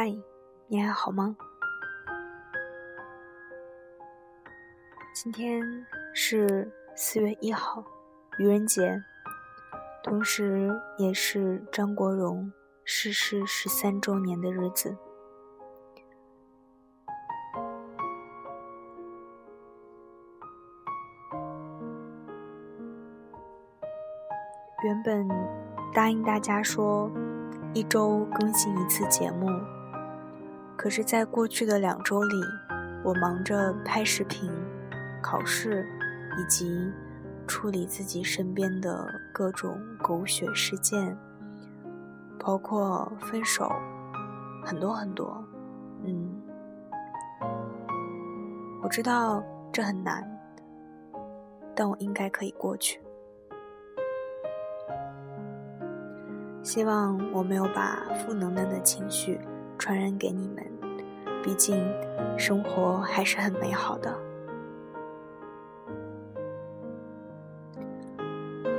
[0.00, 0.16] 嗨，
[0.68, 1.36] 你还好吗？
[5.12, 5.60] 今天
[6.14, 7.82] 是四月一号，
[8.38, 9.02] 愚人节，
[10.04, 12.52] 同时也是张国荣
[12.84, 14.96] 逝世十三周年的日子。
[24.84, 25.28] 原本
[25.92, 27.10] 答应大家说
[27.74, 29.48] 一周更新一次节目。
[30.78, 32.40] 可是，在过去的两周里，
[33.02, 34.48] 我忙着拍视频、
[35.20, 35.84] 考试，
[36.38, 36.92] 以及
[37.48, 39.04] 处理自己身边的
[39.34, 41.18] 各种狗血事件，
[42.38, 43.68] 包括分手，
[44.64, 45.44] 很多很多。
[46.04, 46.40] 嗯，
[48.80, 49.42] 我知道
[49.72, 50.24] 这很难，
[51.74, 53.00] 但我应该可以过去。
[56.62, 59.40] 希望我没有把负能量的情绪。
[59.78, 60.66] 传染给你们，
[61.42, 61.80] 毕竟
[62.36, 64.12] 生活还是很美好的。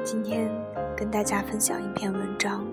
[0.03, 0.51] 今天
[0.97, 2.67] 跟大家分享一篇文章，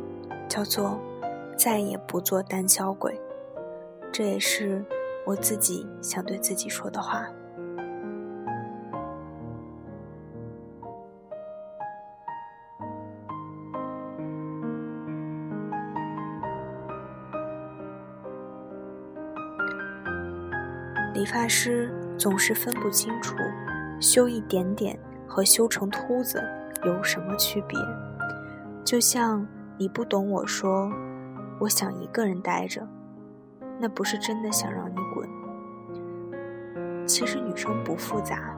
[0.49, 0.99] 叫做
[1.57, 3.13] 《再也不做胆小鬼》，
[4.13, 4.85] 这也是
[5.25, 7.29] 我自己想对自己说的话。
[21.17, 23.35] 理发师总是分不清楚
[23.99, 26.45] 修一点点和修成秃子
[26.85, 27.79] 有什么区别，
[28.85, 29.45] 就像
[29.79, 30.93] 你不懂我说，
[31.59, 32.87] 我想一个人待着，
[33.81, 35.27] 那不是真的想让你滚。
[37.07, 38.55] 其实女生不复杂，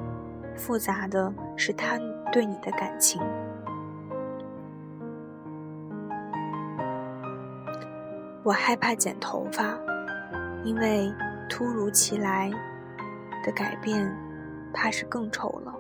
[0.57, 1.97] 复杂的是她
[2.33, 3.23] 对你的感情。
[8.43, 9.79] 我害怕剪头发，
[10.65, 11.09] 因为。
[11.49, 12.51] 突如其来
[13.45, 14.15] 的改变，
[14.73, 15.75] 怕是更丑了。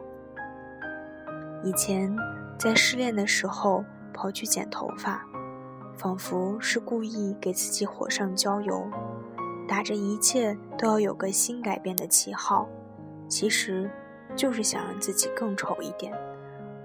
[1.62, 2.14] 以前
[2.58, 5.24] 在失恋的时候跑去剪头发，
[5.96, 8.88] 仿佛是故意给自己火上浇油，
[9.68, 12.68] 打着一切都要有个新改变的旗号，
[13.28, 13.90] 其实
[14.34, 16.12] 就是想让自己更丑一点，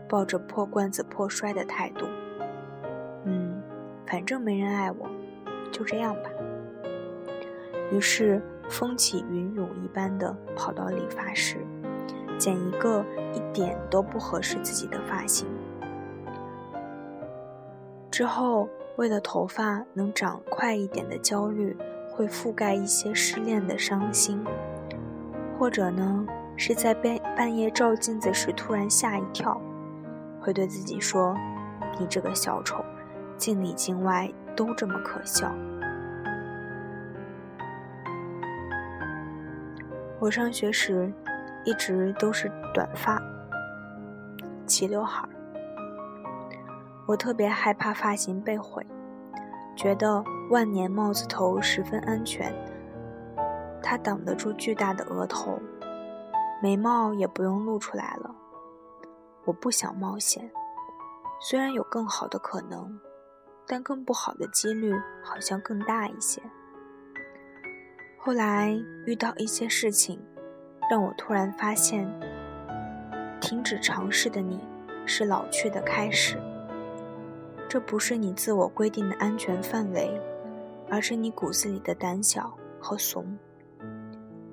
[0.09, 2.05] 抱着破罐子破摔的态度。
[3.25, 3.61] 嗯，
[4.05, 5.09] 反正没人爱我，
[5.71, 6.29] 就这样吧。
[7.91, 8.41] 于是。
[8.69, 11.57] 风起云涌一般的跑到理发室，
[12.38, 15.47] 剪一个一点都不合适自己的发型。
[18.09, 21.75] 之后，为了头发能长快一点的焦虑，
[22.12, 24.44] 会覆盖一些失恋的伤心，
[25.57, 26.25] 或者呢，
[26.56, 29.59] 是在半半夜照镜子时突然吓一跳，
[30.40, 31.35] 会对自己说
[32.00, 32.85] ：“你这个小丑，
[33.35, 35.51] 镜里镜外都这么可笑。”
[40.23, 41.11] 我上学时，
[41.66, 43.22] 一直都是短发，
[44.66, 45.28] 齐刘海。
[47.06, 48.88] 我特别害怕发型被毁，
[49.75, 52.56] 觉得万年帽子头十分安全，
[53.81, 55.59] 它挡得住巨大的额头，
[56.62, 58.33] 眉毛也不用露出来了。
[59.44, 60.50] 我不想冒险，
[61.41, 62.97] 虽然有更好的可能，
[63.67, 66.41] 但更不好的几率好像更大一些。
[68.25, 68.72] 后来
[69.06, 70.17] 遇到一些事情，
[70.89, 72.09] 让我突然发现，
[73.41, 74.61] 停止尝试的你
[75.06, 76.41] 是老去的开始。
[77.67, 80.09] 这不是你自我规定的安全范围，
[80.89, 83.38] 而是你骨子里的胆小和怂。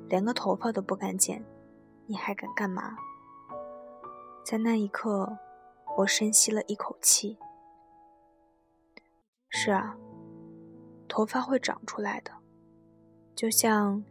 [0.09, 1.41] 连个头发都不敢剪，
[2.07, 2.97] 你还敢干嘛？
[4.45, 5.39] 在那一刻，
[5.97, 7.39] 我深吸了一口气。
[9.49, 9.95] 是啊，
[11.07, 12.33] 头发会长出来的。
[13.41, 14.05] 就像，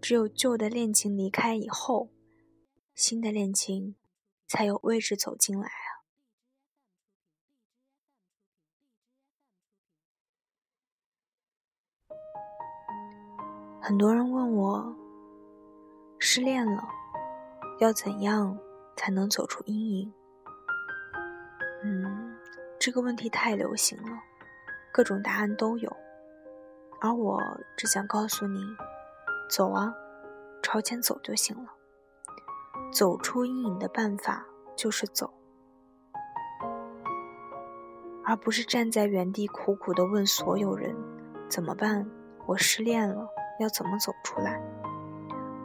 [0.00, 2.08] 只有旧的恋情离开以后，
[2.94, 3.94] 新的恋情
[4.46, 6.00] 才有位置走进来啊。
[13.82, 14.96] 很多人问我，
[16.18, 16.82] 失恋了
[17.80, 18.58] 要怎样
[18.96, 20.14] 才能走出阴影？
[21.84, 22.34] 嗯，
[22.78, 24.22] 这个问题太流行了，
[24.90, 25.94] 各种答案都有。
[27.02, 27.40] 而我
[27.78, 28.60] 只想告诉你，
[29.48, 29.94] 走啊，
[30.62, 31.70] 朝前走就行了。
[32.92, 34.44] 走出阴影的办法
[34.76, 35.32] 就是走，
[38.22, 40.94] 而不是站在原地苦苦的问所有人
[41.48, 42.06] 怎么办？
[42.46, 43.26] 我失恋了，
[43.60, 44.60] 要怎么走出来？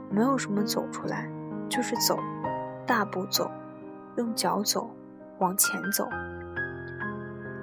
[0.10, 1.30] 没有什么走出来，
[1.68, 2.18] 就是走，
[2.88, 3.52] 大步走，
[4.16, 4.90] 用脚走，
[5.40, 6.08] 往前走，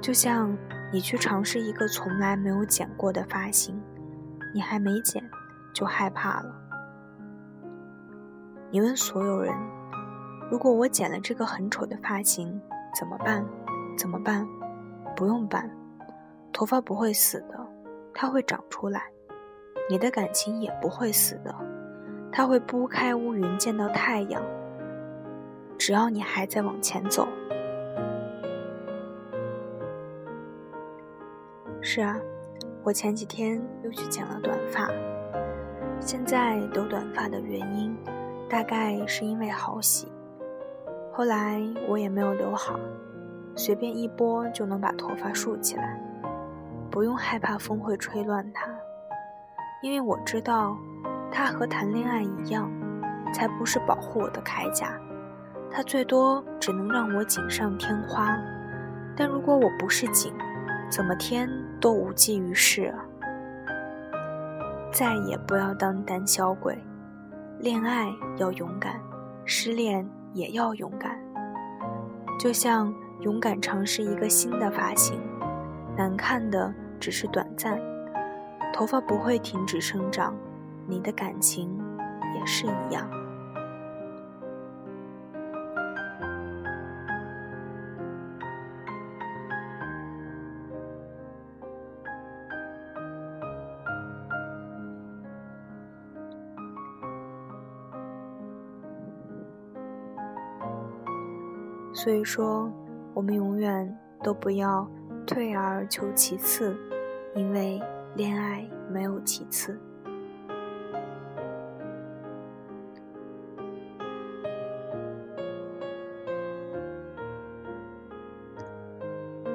[0.03, 0.55] 就像。
[0.93, 3.81] 你去尝试一个从来没有剪过的发型，
[4.55, 5.23] 你还没剪
[5.73, 6.55] 就害怕了。
[8.71, 9.55] 你问所有人
[10.51, 12.61] ：“如果我剪了这个很丑的发型，
[12.95, 13.43] 怎么办？
[13.97, 14.47] 怎么办？”
[15.17, 15.71] 不用办，
[16.53, 17.67] 头发不会死的，
[18.15, 19.03] 它会长出来。
[19.91, 21.55] 你的感情也不会死的，
[22.31, 24.43] 它会拨开乌云见到太阳。
[25.79, 27.27] 只要你还在往前走。
[31.85, 32.17] 是啊，
[32.85, 34.89] 我前几天又去剪了短发。
[35.99, 37.93] 现在留短发的原因，
[38.49, 40.07] 大概是因为好洗。
[41.13, 42.79] 后来我也没有留好，
[43.57, 46.01] 随便一拨就能把头发竖起来，
[46.89, 48.71] 不用害怕风会吹乱它。
[49.83, 50.79] 因为我知道，
[51.33, 52.71] 它和谈恋爱一样，
[53.35, 54.97] 才不是保护我的铠甲，
[55.69, 58.39] 它最多只能让我锦上添花。
[59.17, 60.33] 但如果我不是锦，
[60.93, 61.49] 怎么添
[61.81, 63.01] 都无济于事啊！
[64.93, 66.77] 再也不要当胆小鬼，
[67.61, 69.01] 恋爱要勇敢，
[69.47, 71.19] 失恋也要勇敢。
[72.39, 75.19] 就像勇敢尝试一个新的发型，
[75.97, 77.81] 难看的只是短暂，
[78.75, 80.37] 头发不会停止生长，
[80.87, 81.75] 你的感情
[82.39, 83.09] 也是一样。
[102.03, 102.69] 所以说，
[103.15, 104.85] 我们永远都不要
[105.25, 106.77] 退而求其次，
[107.33, 107.81] 因为
[108.17, 109.79] 恋爱没有其次。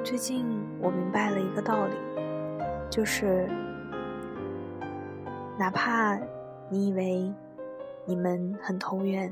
[0.02, 0.46] 最近
[0.80, 1.94] 我明白了一个道理，
[2.88, 3.46] 就是
[5.58, 6.18] 哪怕
[6.70, 7.30] 你以为
[8.06, 9.30] 你们很投缘，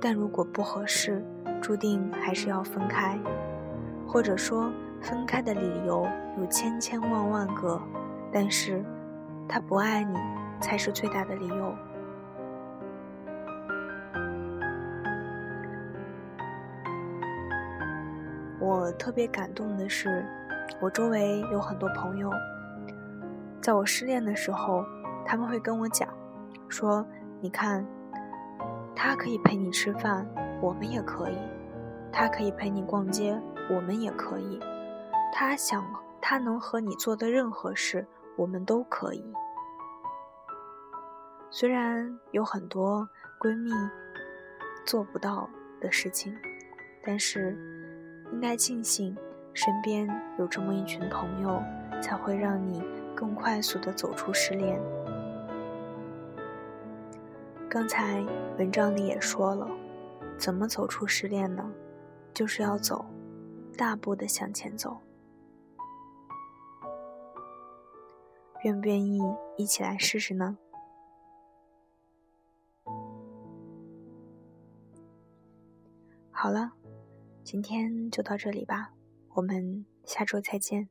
[0.00, 1.24] 但如果不合适。
[1.60, 3.18] 注定还是要分开，
[4.06, 6.06] 或者说分开的理由
[6.38, 7.78] 有千千万万个，
[8.32, 8.82] 但是
[9.48, 10.16] 他不爱你
[10.60, 11.74] 才是最大的理由。
[18.60, 20.24] 我特别感动的是，
[20.80, 22.30] 我周围有很多朋友，
[23.60, 24.84] 在我失恋的时候，
[25.26, 26.08] 他们会跟我讲，
[26.68, 27.04] 说
[27.40, 27.84] 你看，
[29.00, 30.28] 他可以陪你吃饭。
[30.60, 31.38] 我们也可以，
[32.12, 33.40] 他可以陪你逛街，
[33.70, 34.58] 我们也可以。
[35.32, 35.86] 他想，
[36.20, 38.04] 他能和你做的任何事，
[38.36, 39.24] 我们都可以。
[41.48, 43.08] 虽然有很多
[43.40, 43.70] 闺蜜
[44.84, 45.48] 做不到
[45.80, 46.36] 的事情，
[47.04, 47.56] 但是
[48.32, 49.16] 应该庆幸
[49.54, 50.08] 身边
[50.40, 51.62] 有这么一群朋友，
[52.02, 52.82] 才会让你
[53.14, 54.80] 更快速的走出失恋。
[57.70, 58.22] 刚才
[58.58, 59.68] 文章里也说了。
[60.38, 61.70] 怎么走出失恋呢？
[62.32, 63.04] 就是要走，
[63.76, 64.96] 大步的向前走。
[68.64, 69.20] 愿不愿意
[69.56, 70.56] 一起来试试呢？
[76.30, 76.72] 好了，
[77.44, 78.92] 今天就到这里吧，
[79.34, 80.88] 我们下周再见。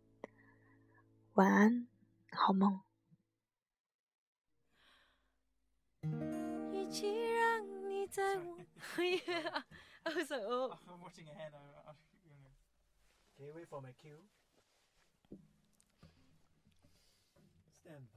[1.34, 1.88] 晚安，
[2.32, 2.87] 好梦。
[9.00, 9.60] Yeah,
[10.06, 10.74] I was like, oh.
[10.88, 11.52] I'm watching ahead.
[11.54, 11.94] I, I,
[13.36, 14.18] Can you wait for my cue?
[17.82, 18.17] Stand by.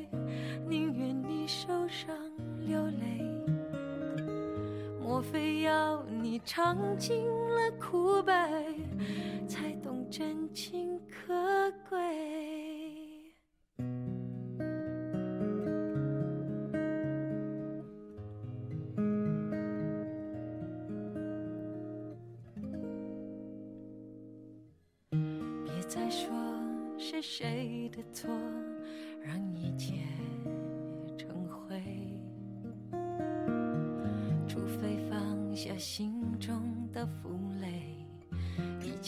[0.71, 2.15] 宁愿你受伤
[2.65, 3.21] 流泪。
[5.01, 8.33] 莫非要你尝尽了苦悲，
[9.45, 11.99] 才懂真情可贵？
[25.65, 26.29] 别再说
[26.97, 28.29] 是谁的错，
[29.21, 29.95] 让一切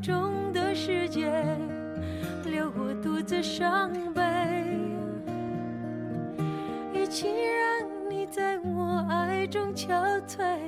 [0.00, 1.30] 中的世界，
[2.44, 4.22] 留我独自伤悲。
[6.92, 10.58] 与其让你在我爱中憔悴。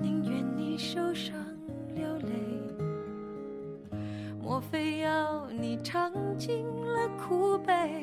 [0.00, 1.34] 宁愿你受伤
[1.94, 2.30] 流泪，
[4.42, 8.01] 莫非要你尝尽了苦悲，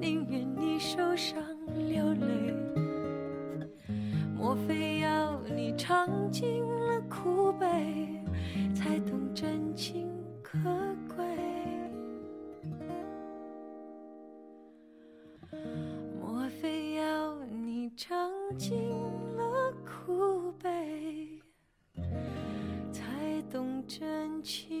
[0.00, 1.42] 宁愿你受伤
[1.88, 2.54] 流泪
[4.36, 7.66] 莫非要你尝尽了苦悲
[8.74, 10.08] 才懂真情
[10.42, 10.58] 可
[11.08, 11.24] 贵？
[16.20, 18.76] 莫非要你尝尽
[19.36, 21.40] 了苦悲
[22.92, 24.75] 才懂真情